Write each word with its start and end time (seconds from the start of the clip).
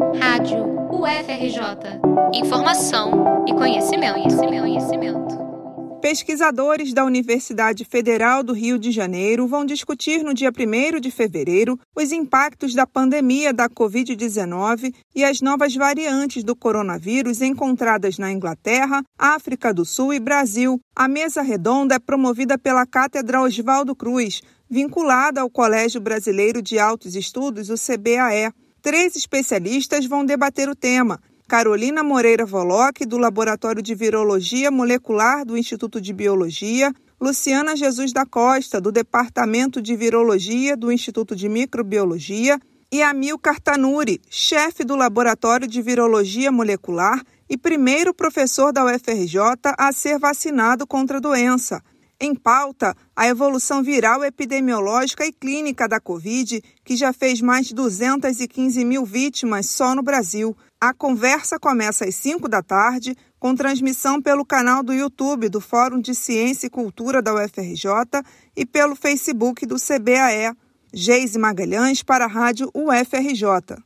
Rádio 0.00 0.64
UFRJ. 0.90 2.00
Informação 2.32 3.44
e 3.46 3.52
conhecimento, 3.52 4.14
conhecimento, 4.14 4.60
conhecimento. 4.62 6.00
Pesquisadores 6.00 6.94
da 6.94 7.04
Universidade 7.04 7.84
Federal 7.84 8.42
do 8.42 8.54
Rio 8.54 8.78
de 8.78 8.90
Janeiro 8.90 9.46
vão 9.46 9.66
discutir 9.66 10.24
no 10.24 10.32
dia 10.32 10.50
1 10.50 11.00
de 11.00 11.10
fevereiro 11.10 11.78
os 11.94 12.12
impactos 12.12 12.74
da 12.74 12.86
pandemia 12.86 13.52
da 13.52 13.68
Covid-19 13.68 14.94
e 15.14 15.22
as 15.22 15.42
novas 15.42 15.74
variantes 15.76 16.42
do 16.42 16.56
coronavírus 16.56 17.42
encontradas 17.42 18.16
na 18.16 18.32
Inglaterra, 18.32 19.02
África 19.18 19.74
do 19.74 19.84
Sul 19.84 20.14
e 20.14 20.18
Brasil. 20.18 20.80
A 20.96 21.06
mesa 21.06 21.42
redonda 21.42 21.96
é 21.96 21.98
promovida 21.98 22.56
pela 22.56 22.86
Cátedra 22.86 23.42
Oswaldo 23.42 23.94
Cruz, 23.94 24.40
vinculada 24.68 25.42
ao 25.42 25.50
Colégio 25.50 26.00
Brasileiro 26.00 26.62
de 26.62 26.78
Altos 26.78 27.14
Estudos, 27.14 27.68
o 27.68 27.74
CBAE. 27.74 28.50
Três 28.82 29.14
especialistas 29.14 30.06
vão 30.06 30.24
debater 30.24 30.68
o 30.68 30.74
tema. 30.74 31.20
Carolina 31.46 32.02
Moreira 32.02 32.46
Voloc, 32.46 33.04
do 33.04 33.18
Laboratório 33.18 33.82
de 33.82 33.94
Virologia 33.94 34.70
Molecular 34.70 35.44
do 35.44 35.56
Instituto 35.56 36.00
de 36.00 36.12
Biologia, 36.14 36.90
Luciana 37.20 37.76
Jesus 37.76 38.12
da 38.12 38.24
Costa, 38.24 38.80
do 38.80 38.90
Departamento 38.90 39.82
de 39.82 39.94
Virologia 39.94 40.76
do 40.76 40.90
Instituto 40.90 41.36
de 41.36 41.48
Microbiologia, 41.48 42.58
e 42.92 43.02
Amil 43.02 43.38
Cartanuri, 43.38 44.20
chefe 44.28 44.82
do 44.82 44.96
Laboratório 44.96 45.68
de 45.68 45.80
Virologia 45.80 46.50
Molecular 46.50 47.22
e 47.48 47.56
primeiro 47.56 48.12
professor 48.12 48.72
da 48.72 48.84
UFRJ 48.84 49.38
a 49.78 49.92
ser 49.92 50.18
vacinado 50.18 50.86
contra 50.86 51.18
a 51.18 51.20
doença. 51.20 51.82
Em 52.22 52.34
pauta, 52.34 52.94
a 53.16 53.26
evolução 53.28 53.82
viral 53.82 54.22
epidemiológica 54.22 55.24
e 55.24 55.32
clínica 55.32 55.88
da 55.88 55.98
Covid, 55.98 56.62
que 56.84 56.94
já 56.94 57.14
fez 57.14 57.40
mais 57.40 57.68
de 57.68 57.74
215 57.74 58.84
mil 58.84 59.06
vítimas 59.06 59.70
só 59.70 59.94
no 59.94 60.02
Brasil. 60.02 60.54
A 60.78 60.92
conversa 60.92 61.58
começa 61.58 62.04
às 62.04 62.14
5 62.16 62.46
da 62.46 62.62
tarde, 62.62 63.16
com 63.38 63.54
transmissão 63.54 64.20
pelo 64.20 64.44
canal 64.44 64.82
do 64.82 64.92
YouTube 64.92 65.48
do 65.48 65.62
Fórum 65.62 65.98
de 65.98 66.14
Ciência 66.14 66.66
e 66.66 66.70
Cultura 66.70 67.22
da 67.22 67.34
UFRJ 67.34 67.90
e 68.54 68.66
pelo 68.66 68.94
Facebook 68.94 69.64
do 69.64 69.76
CBAE. 69.76 70.54
Geise 70.92 71.38
Magalhães 71.38 72.02
para 72.02 72.26
a 72.26 72.28
Rádio 72.28 72.70
UFRJ. 72.74 73.82